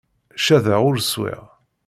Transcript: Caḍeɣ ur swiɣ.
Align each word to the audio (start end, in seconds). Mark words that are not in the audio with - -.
Caḍeɣ 0.45 0.81
ur 0.89 0.97
swiɣ. 1.01 1.43